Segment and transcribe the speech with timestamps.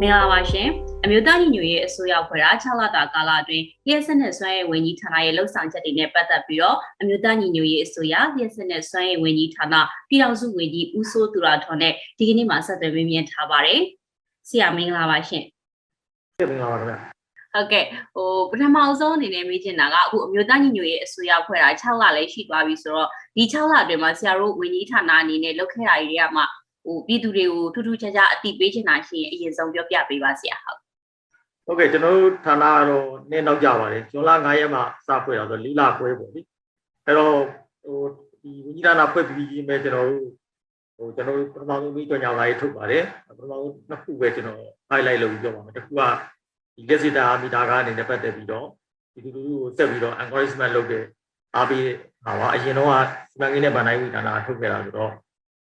[0.00, 0.68] မင်္ဂလာပါရှင်
[1.06, 9.74] အမျိုးသားညီညွတ်ရေးအစိုးရဖွဲ့တာ6လတာကာလအတွင်းပြည်ဆက်နဲ့စွမ်းရည်ဝန်ကြီးဌာနရဲ့လှုပ်ဆောင်ချက်တွေနဲ့ပတ်သက်ပြီးတော့အမျိုးသားညီညွတ်ရေးအစိုးရပြည်ဆက်နဲ့စွမ်းရည်ဝန်ကြီးဌာန
[10.08, 13.80] ပြည်ထောင်စုဝန်ကြီးဦးစိုးသူရထွန်းနဲ့ဒီကနေ့မှာဆက်သွယ်မြင်ထားပါတယ်
[14.48, 15.44] ဆရာမင်္ဂလာပါရှင်
[16.38, 16.98] ပြမင်္ဂလာပါခင်ဗျာ
[17.52, 26.42] ဟုတ်ကဲ့ဟိုပထမအဆုံးအနေနဲ့မေးချင်တာကအခုအမျိုးသားညီညွတ်ရေးအစိုးရဖွဲ့တာ6လလည်းရှိသွားပြီဆိုတော့ဒီ6လအတွင်းမှာဆရာတို့ဝန်ကြီးဌာနအနေနဲ့လုပ်ခဲ့တာတွေကမှ
[26.84, 30.85] ဟိုပြည်သူတွေကိုထူးထူးခြားခြားအသိပေးချင်တာရှိရင်အရင်ဆုံးပြောပြပေးပါဆရာဟုတ်
[31.66, 36.40] ဟုတ်ကဲ့ကျွန်တော်တို့ဌာနကတော့နည်းနောက်ကြပါတယ်ဇွန်လ9ရက်မှာစဖွဲ့တာဆို၄လခွဲပေါ့လေ
[37.04, 37.36] အဲ့တော့
[37.84, 37.98] ဟို
[38.42, 40.26] ဒီဝိညာဏဖွဲ့ပြီးကြီးမဲ့ကျွန်တော်တို့
[40.96, 46.02] ဟိုကျွန်တော်တို့ပထမဆုံးပြီးကြောင်ညာလာရေးထုတ်ပါတယ်ပထမဆုံးနှစ်ခုပဲကျွန်တော် highlight လုပ်ပြီးပြောပါမယ်တစ်ခုက
[46.76, 48.66] ဒီလက်စစ်တာမီတာကားအနေနဲ့ပတ်သက်ပြီးတော့
[49.14, 51.04] ဒီလူလူကိုဆက်ပြီးတော့ encouragement လုပ်တဲ့
[51.56, 51.86] အားပေး
[52.24, 52.94] ဟာပါအရင်တော့က
[53.30, 55.12] စီမံကိန်းနဲ့ဗန်တိုင်းဝိဌာနထုတ်ခဲ့တာဆိုတော့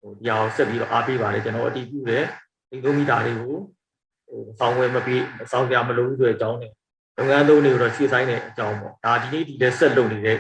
[0.02, 2.24] ဟိုဒီအောင်ဆက်ပြီးတော့အားပေးပါတယ်ကျွန်တော်အတည်ပြုတယ်
[2.70, 3.58] ဒီလိုမီတာတွေကို
[4.34, 6.72] ဟိုစောင်းဝဲမပြီးစောင်းပြမလို့ဆိုတဲ့အကြောင်းနဲ့
[7.18, 10.38] လုပ်ငန်းသုံးတွေကိုတော့ရှေ့ဆိုင်တဲ့အကြောင်းပေါ့ဒါဒီနေ့ဒီလည်းဆက်လုပ်နေတဲ့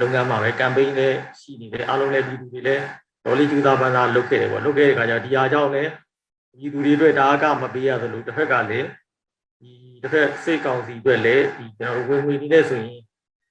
[0.00, 2.82] လုပ်ငန်းမှာပဲ campaign လည်းရှိနေတယ်အားလုံးလည်းပြည်သူတွေလည်း
[3.24, 5.90] ဒေါ်လီကျူသာပန်းသာလုပ်ခဲ့တယ်ပေါ့လုပ်ခဲ့တဲ့အခါကျတော့ဒီအားကြောင့်လည်း
[6.58, 8.86] ပြည်သူတွေအတွက်ဒါကမပေးရသလိုတစ်ဖက်ကလည်း
[9.60, 9.70] ဒီ
[10.02, 13.00] တစ်ဖက်စိတ်ကောင်းစီအတွက်လည်းဒီကျွန်တော်တို့ဝင်ဝင်နေတဲ့ဆိုရင်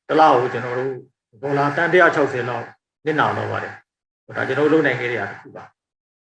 [0.08, 0.94] တစ်လောက်ကိုကျွန်တော်တို့
[1.44, 2.66] ဒေါ်လာတန်160လောက်
[3.06, 3.73] နစ်နာတော့ပါတယ်
[4.38, 5.63] ဒါကျွန်တော်တို့လုပ်နိုင်ခဲ့တဲ့အားတစ်ခုပါ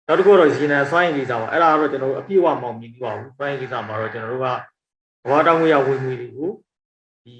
[0.08, 4.48] နောက်တစ်ခုတော့ရေနံစွမ်းရည်ကိစ္စပါအဲ့ဒါကတော့ကျွန်တော်တို့အပြည့်အဝမောင်မြင်ပြီးပါဘူးစွမ်းရည်ကိစ္စမှာတော့ကျွန်တော်တို့က
[5.26, 6.50] ဘဝတောင်းဝရဝင်ငွေတွေကို
[7.26, 7.36] ဒီ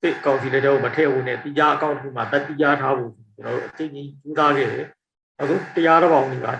[0.00, 4.86] စစ်ကောင်စီလက်ထဲကိုမထည့်ဘူးနဲ့တရားအကောင့်တစ်ခုမှာတက်တရားထားဖို့ကျွန်တော်တို့အချိန်ကြီးကြိုးစားခဲ့တယ်
[5.40, 6.56] အခုတရားတော်ပေါင်းတွေပါတ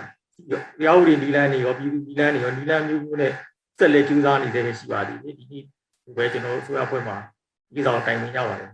[0.85, 3.31] ရားဥပဒေနီလန်းတွေရောပြည်သူနီလန်းတွေရောနီလန်းမျိုးမျိုးနဲ့
[3.79, 5.63] ဆက်လက်ကြိုးစားနေတယ်ပဲရှိပါသေးတယ်ဒီနေ့
[6.05, 7.17] ဒီပဲကျွန်တော်တို့အစိုးရဖွဲ့မှာ
[7.67, 8.69] ဒီကိစ္စကိုတိုင်ပင်ကြပါတယ်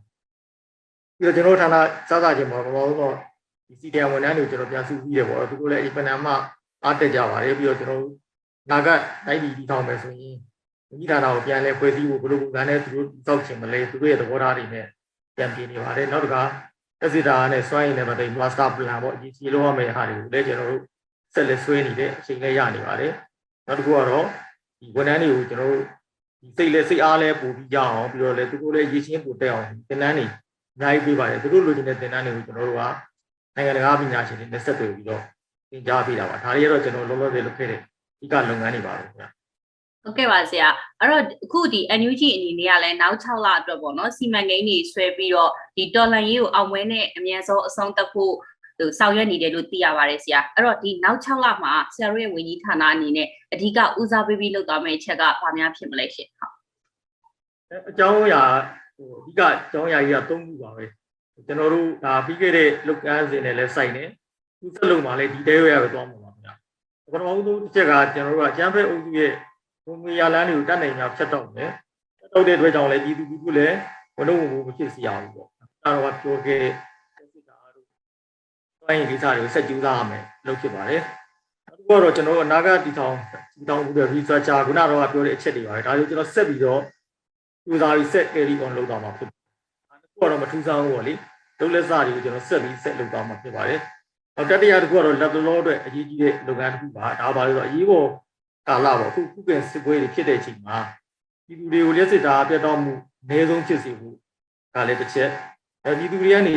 [1.18, 1.76] ပြီးတော့ကျွန်တော်တို့ဌာန
[2.10, 3.16] စစချင်းမှာဘာလို့တော့
[3.68, 6.28] ဒီစီတရဝန်ထမ်းတွေကိုကျွန်တော်ပြန်စုပြီးတယ်ပေါ့သူတို့လည်းဒီပဏာမ
[6.84, 8.06] အားတက်ကြပါတယ်ပြီးတော့ကျွန်တော်
[8.72, 8.90] နာက
[9.26, 10.36] တိုင်းပြည်တည်ထောင်မယ်ဆိုရင်
[11.02, 14.86] ဒီဌာနကိုပြန်လဲဖွဲ့စည်းဖို့ဘယ်လိုပုံစံနဲ့သူတို့တောက်ချင်မလဲသူတို့ရဲ့သဘောထားတွေနဲ့
[15.36, 16.44] ပြန်ပြင်နေပါတယ်နောက်တစ်ခါ
[17.00, 20.82] တက်စီတာနဲ့စွမ်းရည်နဲ့ပတ်သက်ပြီး master plan ပေါ့အကြီးကြီးလုပ်ရမယ့်ဟာတွေကိုလည်းကျွန်တော်တို့
[21.34, 23.12] ဆက်လက်ဆွဲနေတဲ့အချိန်လေးရနေပါတယ်
[23.68, 24.26] နောက်တစ်ခုကတော့
[24.80, 25.84] ဒီဝန်ထမ်းတွေကိုကျွန်တော်တို့
[26.42, 30.26] ဒီစိတ်လဲစိတ်အားလဲပို့ပြီးကြအောင်ပြီးတော့လဲသူတို့လည်းရည်ချင်းပို့တက်အောင်သင်တန်းတွေ
[30.76, 32.84] အများကြီးပေးပါတယ်သူတို့လိုချင်တဲ့သင်တန်းတွေကိုကျွန်တော်တို့က
[33.58, 35.22] နိုင်ငံတကာပညာရှင်တွေနဲ့ဆက်သွယ်ပြီးတော့
[35.72, 37.80] သင်ကြားပေးတာပါဒါတွေကတော့ကျွန်တော်လုံးလုံးလေးလုပ်ခဲ့တဲ့
[38.20, 39.28] ဒီကလုပ်ငန်းတွေပါပဲခင်ဗျာ
[40.04, 40.70] ဟုတ်ကဲ့ပါဆရာ
[41.00, 48.34] အဲ့တော့အခုဒီ NUG အနေနဲ့ကလည်းနောက်6လအတွက်ပေါ့နော်စီမံကိန်းတွေဆွဲပြီးတော့ဒီတော်လန်ရေးကိုအောင်ပွဲနဲ့အမြန်ဆုံးအဆုံးသတ်ဖို့
[48.78, 56.54] ဟိုဆောင်ရွက်နေတယ်လို့သိရပါတယ်ဆရာအဲ့တော့ဒီနောက်6လမှာဆရာတို့ရဲ့ဝန်ကြီးဌာနအနေနဲ့အဓိကဦးစားပေးပြီးလုပ်သွားမယ့်အချက်ကဘာများဖြစ်မလဲရှင်ဟုတ်
[57.90, 58.44] အကြောင်းအရာ
[58.98, 60.86] ဟိုအဓိကအကြောင်းအရာကြီးက၃ခုပါပဲ
[61.46, 64.04] ကျွန်တော်တို့ဒါပြီးခဲ့တဲ့လုပ်ငန်းစဉ်နဲ့လည်းစိုက်နေ
[64.60, 66.54] သူဆက်လုပ်မှလည်းဒီတဲရွရပဲသွားမှာပါခင်ဗျာ
[67.14, 69.32] ပထမဆုံးတစ်ချက်ကကျွန်တော်တို့ကအကျန်းဖက်အုပ်စုရဲ့
[69.86, 71.72] ဘုံမီယာလန်းတွေကိုတတ်နိုင်များဖြတ်တော့မယ်
[72.20, 73.78] ဖြတ်တော့တဲ့အတွက်ကြောင့်လည်းပြည်သူပြည်သူလည်း
[74.18, 76.64] ဘလုံးဝင်မဖြစ်စီရဘူးပေါ့ဒါတော့ပြောခဲ့
[77.34, 77.86] စစ်တာတို့
[78.82, 81.02] တိုင်းရေးကိစ္စတွေကိုဆက်ကြိုးစားရမယ်လုပ်ဖြစ်ပါတယ်
[81.68, 83.16] နောက်တစ်ခုကတော့ကျွန်တော်တို့အနာဂတ်တည်ထောင်
[83.56, 86.82] တည်ထောင်မှုတွေ researcher ခုနကတော့ပြောတဲ့အချက်တွေပါပဲဒါတွေကိုကျွန်တော်ဆက်ပြီးတော့
[87.66, 89.30] ကြိုးစားပြီးဆက် carry on လုပ်သွားမှာဖြစ်
[90.20, 91.14] ပါတယ်။ဒါကတော့မထူးဆန်းဘူးပေါ့လေ။
[91.60, 93.80] လုပ်လက်စတွေကိုကျွန်တော်ဆက်ပြီးဆက်လုပ်သွားမှာဖြစ်ပါတယ်။
[94.36, 98.08] နောက်တတိယတစ်ခုကတော့လက်တလောအတွက်အရေးကြီးတဲ့လုပ်ငန်းတစ်ခုပါ။ဒါပါလို့ဆိုအရေးပေါ်
[98.68, 100.78] ကာလပေါ့အခုခုကင်စစ်ပွဲတွေဖြစ်တဲ့အချိန်မှာ
[101.48, 104.16] ပြည်သူတွေကိုလက်စစ်တာပြတ်တော့မှုအနည်းဆုံးဖြစ်စေဖို့
[104.74, 105.30] ဒါလည်းတစ်ချက်။
[105.86, 106.56] အဲပြည်သူတွေကနေ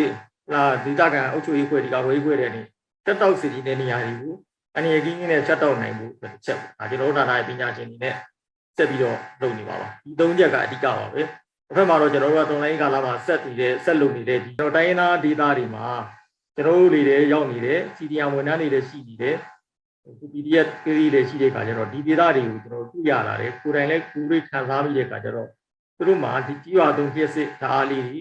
[0.52, 2.62] လာဒေသခံအုပ်ချုပ်ရေးဖွဲ့တွေကဝေးခွဲတဲ့နေ
[3.06, 4.34] တက်တောက်စီတဲ့နေရာတွေကို
[4.76, 8.14] အနေအကြီးကြီးနဲ့ချက်တောက်နိုင်ဖို့တစ်ချက်ပေါ့။ဒါကျွန်တော်တို့ဌာနရဲ့ပညာရှင်တွေနဲ့
[8.76, 11.22] ဆက်ပြီးတော့လုပ်နေပါပါ။ဒီသုံးချက်ကအဓိကပါပဲ။
[11.70, 15.88] တစ်ဖက်မှာတော့ကျွန်တော်တို့ကတွန်လိုင်းကာလမှာဆက်နေတဲ့ဆက်လုပ်နေတဲ့ဒီကျွန်တော်တိုင်းရင်းသားဒေသတွေမှာ
[16.56, 19.36] ကျွန်တော်တို့တွေလည်းရောက်နေတယ် CDM ဝန်ထမ်းတွေလည်းရှိနေတယ်
[20.02, 25.48] ဟို PDF ကိရိလည်းရှိတဲ့ခါကျတော့ဒီဒေသတွေကိုကျွန်တော်တွေ့ရလာတယ်ကိုယ်တိုင်လည်းကိုယ်တွေ့ခံစားပြီးတဲ့ခါကျတော့
[25.96, 28.18] သူတို့မှာဒီကြီးရွာသုံးဖြစ်စစ်ဓာတ်အားလေးတွေ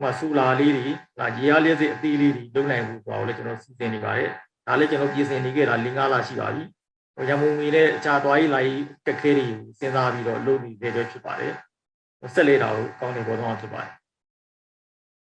[0.00, 0.88] ဟိုဆူလာလေးတွေ
[1.18, 4.30] ဒါရေအားလျက်စစ်အသေးလေးတွေလုပ်နိုင်ဖို့ဆိုတော့လည်းကျွန်တော်စီစဉ်နေပါတယ်
[4.66, 6.64] ဒါလည်းကျွန်တော်ပြင်ဆင်နေခဲ့တာ၄၅လရှိပါပြီ
[7.16, 11.52] ဟိုရမုံငွေနဲ့အခြားသွားရေးလာရေးကက်ခဲတွေကိုစဉ်းစားပြီးတော့လုပ်နေတဲ့အတွက်ဖြစ်ပါတယ်
[12.34, 13.92] ဆက်လက်တာကိုကောင်းနေပေါ်တော့ဖြစ်ပါတယ်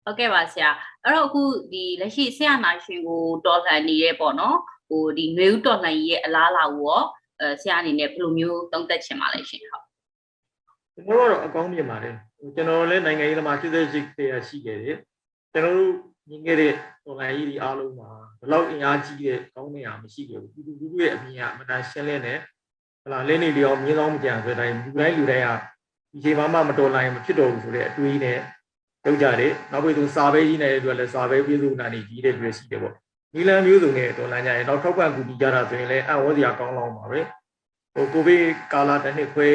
[0.05, 0.71] ဟုတ်ကဲ့ပါဆရာ
[1.05, 1.43] အဲ့တော့အခု
[1.73, 4.57] ဒီလက်ရှိဆရာနာရှင်ကိုတော်လှန်နေရဲပေါ့နော်
[4.89, 7.03] ဟိုဒီຫນွေဦးတော်လှန်ရေးရဲ့အလားအလာကိုရော
[7.41, 9.85] အဲဆရာအနေနဲ့ဘယ်လိုမျိုးသုံးသပ်ချင်ပါလဲရှင်ဟုတ်
[10.95, 14.97] ကျွန်တော်တို့ကတော့အကောင်းမြင်ပါတယ်ဟိုကျွန်တော်လည်းနိုင်ငံရေးသမား88တရားရှိခဲ့တယ်
[15.53, 15.93] ကျွန်တော်တို့
[16.31, 16.73] ညီငယ်တဲ့
[17.09, 18.11] online ကြီးဒီအားလုံးမှာ
[18.41, 22.39] ဘယ်လောက်အင်အားကြီးတဲ့ကောင်းနေတာမရှိခဲ့ဘူးပြည်သူလူထုရဲ့အမြင်ကအမှန်တန်ရှင်းလင်းတယ်
[23.05, 25.51] ဟလာလင်းနေလျော်မြင်းဆောင်မကြံဆိုတဲ့အတိုင်းလူတိုင်းလူတိုင်းက
[26.15, 28.39] ဒီချိန်မှမတော်နိုင်မဖြစ်တော့ဘူးဆိုတဲ့အတွေးနဲ့
[29.05, 32.95] လုပ်ကြတယ်နောက်ပြီးသူစာပဲကြီးနေတဲ့အတွက်လည်းစာပဲပြည်သူနာနေကြီးတဲ့တွေရှိတယ်ပေါ့
[33.35, 37.21] နီလန်မျိုးစုံနဲ့တော်လန်ကြရင်နောက်ထောက်ပံ့ကူညီကြတာဆိုရင်လည်းအံ့ဩစရာကောင်းလောင်းပါပဲ
[37.95, 39.49] ဟိုကိုဗစ်ကာလတစ်နှစ်ခွဲ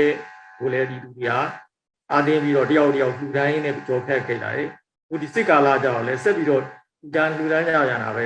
[0.59, 1.31] ကိုလည်းဒီလူတွေက
[2.11, 4.69] အာတင်းပြီးတော့တယောက်တယောက်လူတိုင်းနဲ့ကြော်ခက်ခဲ့ကြတယ်
[5.07, 6.61] ဟိုဒီစစ်ကာလကြောင့်လည်းဆက်ပြီးတော့
[7.01, 8.25] လူတိုင်းလူတိုင်းကြရတာပဲ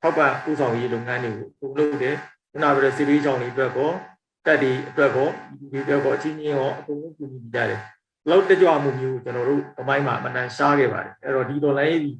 [0.00, 2.16] ထောက်ပံ့ပူဆောင်ရေးလုပ်ငန်းတွေကိုပုံလုပ်တယ်
[2.52, 3.90] ခုနကပြောတဲ့စီရီကြောင့်တွေအတွက်ကော
[4.46, 5.28] တက်ဒီအတွက်ကော
[5.72, 7.80] ဒီအတွက်ကောအချင်းချင်းရောအကုန်လုံးကူညီကြတယ်
[8.30, 12.16] လောက်တကြွမှုမျိုးကျွန်တော်တို့အပိုင်းမှာအမှန်တန်ရှားခဲ့ပါတယ်အဲ့တော့ဒီဒေါ်လာရေး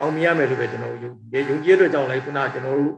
[0.00, 2.94] အောင်မြင်ရမယ်လို့ပဲကျွန်တော်ယုံကြည်ယုံကြည်အတွက်ကြောင့်လည်းခုနကကျွန်တော်တို့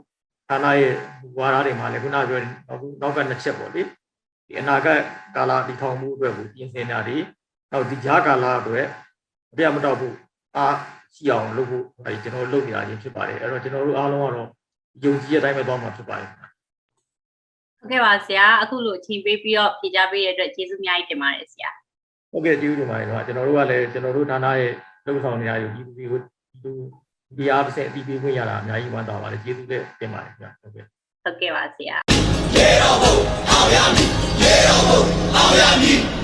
[0.49, 0.95] ဌာနရဲ့
[1.39, 5.01] ဝါဒတွေမှာလည်းခုနပြောနောက်နောက်ကနှစ်ချက်ပေါ့လေဒီအနာဂတ်
[5.37, 7.17] ကာလတည်ထောင်မှုအတွက်ကိုပြင်ဆင်တာဒီ
[7.71, 8.87] နောက်ဒီကြားကာလအတွက်
[9.53, 10.17] အပြတ်မတော့ဘူး
[10.57, 10.77] အား
[11.15, 14.49] ရှိအောင်လုပ်ဖို့အဲကျွန်တော်လုပ်နေတာချင်းဖြစ်ပါတယ်အဲ့တော့ကျွန်တော်တို့အားလုံးကတော့
[15.05, 16.31] ယုံကြည်ရတိုင်းပဲသွားမှာဖြစ်ပါတယ်
[17.85, 21.71] ဟုတ်ကဲ့ပါဆရာအခုလိုအချိန်ပေးပြီးတော့ဖြေကြားပေးရတဲ့အတွက်ကျေးဇူးအများကြီးတင်ပါတယ်ဆရာ
[22.33, 24.73] ဟုတ်ကဲ့ကျေးဇူးတင်ပါတယ်တော့ကျွန်တော်တို့ကလည်းကျွန်တော်တို့ဌာနရဲ့
[25.07, 26.19] လုံဆောင်နေရယူဒီဒီကို
[26.63, 26.73] ဒီ
[27.39, 30.85] ဒီအားဖြင့်အတီးပေးခွင့်ရတာအများကြီးဝမ်းသာပါတယ်ကျေးဇူးလည်းတင်ပါတယ်ခင်ဗျဟုတ်ကဲ့
[31.25, 31.97] ဟုတ်ကဲ့ပါဆရာ
[32.57, 33.15] ရေတော်ဘုံ
[33.51, 34.09] အောင်ရမည်
[34.43, 35.01] ရေတော်ဘုံ
[35.37, 36.24] အောင်ရမည်